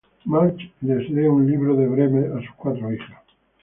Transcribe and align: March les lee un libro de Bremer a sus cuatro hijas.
March 0.25 0.71
les 0.81 0.97
lee 1.09 1.27
un 1.27 1.43
libro 1.45 1.75
de 1.75 1.85
Bremer 1.85 2.31
a 2.35 2.39
sus 2.41 2.55
cuatro 2.57 2.91
hijas. 2.91 3.21